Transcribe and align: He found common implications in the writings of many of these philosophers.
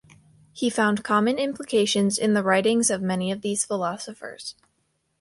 He 0.51 0.71
found 0.71 1.03
common 1.03 1.37
implications 1.37 2.17
in 2.17 2.33
the 2.33 2.41
writings 2.41 2.89
of 2.89 3.03
many 3.03 3.31
of 3.31 3.41
these 3.43 3.65
philosophers. 3.65 4.55